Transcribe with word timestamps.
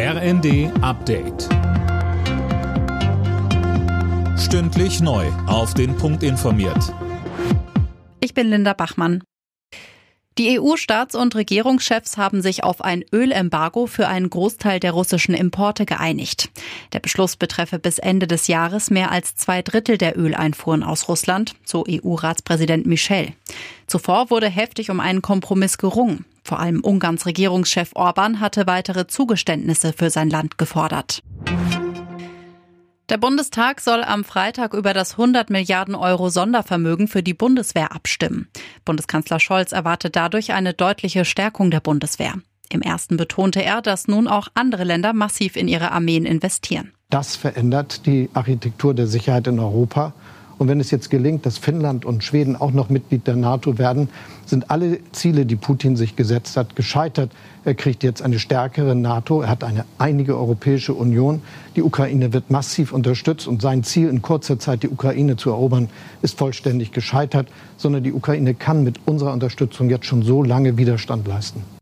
RND 0.00 0.70
Update. 0.80 1.48
Stündlich 4.38 5.00
neu. 5.00 5.26
Auf 5.48 5.74
den 5.74 5.96
Punkt 5.96 6.22
informiert. 6.22 6.94
Ich 8.20 8.32
bin 8.32 8.48
Linda 8.48 8.74
Bachmann. 8.74 9.24
Die 10.38 10.60
EU-Staats- 10.60 11.16
und 11.16 11.34
Regierungschefs 11.34 12.16
haben 12.16 12.42
sich 12.42 12.62
auf 12.62 12.80
ein 12.80 13.04
Ölembargo 13.12 13.88
für 13.88 14.06
einen 14.06 14.30
Großteil 14.30 14.78
der 14.78 14.92
russischen 14.92 15.34
Importe 15.34 15.84
geeinigt. 15.84 16.48
Der 16.92 17.00
Beschluss 17.00 17.34
betreffe 17.34 17.80
bis 17.80 17.98
Ende 17.98 18.28
des 18.28 18.46
Jahres 18.46 18.90
mehr 18.90 19.10
als 19.10 19.34
zwei 19.34 19.62
Drittel 19.62 19.98
der 19.98 20.16
Öleinfuhren 20.16 20.84
aus 20.84 21.08
Russland, 21.08 21.56
so 21.64 21.84
EU-Ratspräsident 21.88 22.86
Michel. 22.86 23.32
Zuvor 23.88 24.30
wurde 24.30 24.48
heftig 24.48 24.92
um 24.92 25.00
einen 25.00 25.22
Kompromiss 25.22 25.76
gerungen. 25.76 26.24
Vor 26.48 26.60
allem 26.60 26.80
Ungarns 26.80 27.26
Regierungschef 27.26 27.90
Orban 27.94 28.40
hatte 28.40 28.66
weitere 28.66 29.06
Zugeständnisse 29.06 29.92
für 29.92 30.08
sein 30.08 30.30
Land 30.30 30.56
gefordert. 30.56 31.22
Der 33.10 33.18
Bundestag 33.18 33.82
soll 33.82 34.02
am 34.02 34.24
Freitag 34.24 34.72
über 34.72 34.94
das 34.94 35.12
100 35.12 35.50
Milliarden 35.50 35.94
Euro 35.94 36.30
Sondervermögen 36.30 37.06
für 37.06 37.22
die 37.22 37.34
Bundeswehr 37.34 37.92
abstimmen. 37.92 38.48
Bundeskanzler 38.86 39.40
Scholz 39.40 39.72
erwartet 39.72 40.16
dadurch 40.16 40.54
eine 40.54 40.72
deutliche 40.72 41.26
Stärkung 41.26 41.70
der 41.70 41.80
Bundeswehr. 41.80 42.32
Im 42.70 42.80
ersten 42.80 43.18
betonte 43.18 43.62
er, 43.62 43.82
dass 43.82 44.08
nun 44.08 44.26
auch 44.26 44.48
andere 44.54 44.84
Länder 44.84 45.12
massiv 45.12 45.54
in 45.54 45.68
ihre 45.68 45.92
Armeen 45.92 46.24
investieren. 46.24 46.94
Das 47.10 47.36
verändert 47.36 48.06
die 48.06 48.30
Architektur 48.32 48.94
der 48.94 49.06
Sicherheit 49.06 49.46
in 49.48 49.58
Europa. 49.58 50.14
Und 50.58 50.66
wenn 50.66 50.80
es 50.80 50.90
jetzt 50.90 51.08
gelingt, 51.08 51.46
dass 51.46 51.56
Finnland 51.56 52.04
und 52.04 52.24
Schweden 52.24 52.56
auch 52.56 52.72
noch 52.72 52.90
Mitglied 52.90 53.26
der 53.28 53.36
NATO 53.36 53.78
werden, 53.78 54.08
sind 54.44 54.70
alle 54.70 54.98
Ziele, 55.12 55.46
die 55.46 55.56
Putin 55.56 55.96
sich 55.96 56.16
gesetzt 56.16 56.56
hat, 56.56 56.74
gescheitert. 56.74 57.30
Er 57.64 57.74
kriegt 57.74 58.02
jetzt 58.02 58.22
eine 58.22 58.40
stärkere 58.40 58.96
NATO, 58.96 59.42
er 59.42 59.50
hat 59.50 59.62
eine 59.62 59.84
einige 59.98 60.36
Europäische 60.36 60.94
Union. 60.94 61.42
Die 61.76 61.82
Ukraine 61.82 62.32
wird 62.32 62.50
massiv 62.50 62.92
unterstützt 62.92 63.46
und 63.46 63.62
sein 63.62 63.84
Ziel, 63.84 64.08
in 64.08 64.20
kurzer 64.20 64.58
Zeit 64.58 64.82
die 64.82 64.88
Ukraine 64.88 65.36
zu 65.36 65.50
erobern, 65.50 65.88
ist 66.22 66.36
vollständig 66.36 66.90
gescheitert, 66.92 67.48
sondern 67.76 68.02
die 68.02 68.12
Ukraine 68.12 68.54
kann 68.54 68.82
mit 68.82 68.98
unserer 69.04 69.32
Unterstützung 69.32 69.88
jetzt 69.90 70.06
schon 70.06 70.22
so 70.22 70.42
lange 70.42 70.76
Widerstand 70.76 71.28
leisten. 71.28 71.77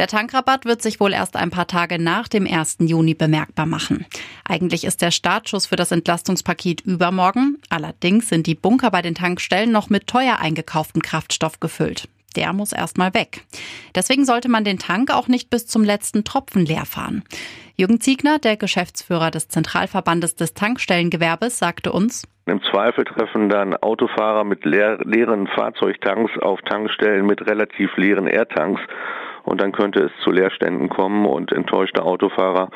Der 0.00 0.06
Tankrabatt 0.06 0.64
wird 0.64 0.80
sich 0.80 0.98
wohl 0.98 1.12
erst 1.12 1.36
ein 1.36 1.50
paar 1.50 1.66
Tage 1.66 2.02
nach 2.02 2.26
dem 2.26 2.46
1. 2.50 2.78
Juni 2.80 3.12
bemerkbar 3.12 3.66
machen. 3.66 4.06
Eigentlich 4.48 4.84
ist 4.84 5.02
der 5.02 5.10
Startschuss 5.10 5.66
für 5.66 5.76
das 5.76 5.92
Entlastungspaket 5.92 6.80
übermorgen. 6.80 7.58
Allerdings 7.68 8.30
sind 8.30 8.46
die 8.46 8.54
Bunker 8.54 8.90
bei 8.90 9.02
den 9.02 9.14
Tankstellen 9.14 9.70
noch 9.70 9.90
mit 9.90 10.06
teuer 10.06 10.38
eingekauftem 10.40 11.02
Kraftstoff 11.02 11.60
gefüllt. 11.60 12.08
Der 12.34 12.54
muss 12.54 12.72
erstmal 12.72 13.12
weg. 13.12 13.42
Deswegen 13.94 14.24
sollte 14.24 14.48
man 14.48 14.64
den 14.64 14.78
Tank 14.78 15.12
auch 15.12 15.28
nicht 15.28 15.50
bis 15.50 15.66
zum 15.66 15.84
letzten 15.84 16.24
Tropfen 16.24 16.64
leer 16.64 16.86
fahren. 16.86 17.22
Jürgen 17.76 18.00
Ziegner, 18.00 18.38
der 18.38 18.56
Geschäftsführer 18.56 19.30
des 19.30 19.48
Zentralverbandes 19.48 20.34
des 20.34 20.54
Tankstellengewerbes, 20.54 21.58
sagte 21.58 21.92
uns, 21.92 22.26
im 22.46 22.62
Zweifel 22.62 23.04
treffen 23.04 23.48
dann 23.48 23.76
Autofahrer 23.76 24.44
mit 24.44 24.64
leer, 24.64 24.98
leeren 25.04 25.46
Fahrzeugtanks 25.46 26.32
auf 26.40 26.58
Tankstellen 26.62 27.26
mit 27.26 27.46
relativ 27.46 27.96
leeren 27.96 28.26
Airtanks 28.26 28.80
und 29.44 29.60
dann 29.60 29.72
könnte 29.72 30.00
es 30.00 30.12
zu 30.22 30.30
Leerständen 30.30 30.88
kommen 30.88 31.26
und 31.26 31.52
enttäuschte 31.52 32.02
Autofahrer 32.02 32.70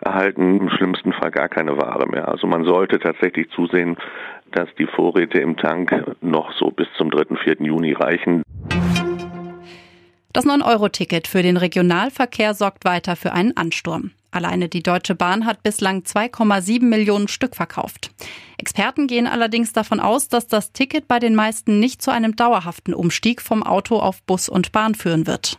erhalten 0.00 0.60
im 0.60 0.70
schlimmsten 0.70 1.12
Fall 1.12 1.30
gar 1.30 1.48
keine 1.48 1.76
Ware 1.76 2.06
mehr. 2.06 2.28
Also 2.28 2.46
man 2.46 2.64
sollte 2.64 2.98
tatsächlich 2.98 3.48
zusehen, 3.50 3.96
dass 4.52 4.68
die 4.78 4.86
Vorräte 4.86 5.38
im 5.38 5.56
Tank 5.56 5.92
noch 6.20 6.52
so 6.52 6.70
bis 6.70 6.88
zum 6.96 7.10
3. 7.10 7.36
4. 7.36 7.56
Juni 7.60 7.92
reichen. 7.92 8.42
Das 10.32 10.44
9-Euro-Ticket 10.44 11.28
für 11.28 11.42
den 11.42 11.56
Regionalverkehr 11.56 12.52
sorgt 12.52 12.84
weiter 12.84 13.16
für 13.16 13.32
einen 13.32 13.56
Ansturm. 13.56 14.10
Alleine 14.30 14.68
die 14.68 14.82
Deutsche 14.82 15.14
Bahn 15.14 15.46
hat 15.46 15.62
bislang 15.62 16.00
2,7 16.00 16.82
Millionen 16.84 17.26
Stück 17.26 17.56
verkauft. 17.56 18.10
Experten 18.58 19.06
gehen 19.06 19.26
allerdings 19.26 19.72
davon 19.72 19.98
aus, 19.98 20.28
dass 20.28 20.46
das 20.46 20.72
Ticket 20.72 21.08
bei 21.08 21.20
den 21.20 21.34
meisten 21.34 21.80
nicht 21.80 22.02
zu 22.02 22.10
einem 22.10 22.36
dauerhaften 22.36 22.92
Umstieg 22.92 23.40
vom 23.40 23.62
Auto 23.62 23.96
auf 23.98 24.22
Bus 24.24 24.50
und 24.50 24.72
Bahn 24.72 24.94
führen 24.94 25.26
wird. 25.26 25.58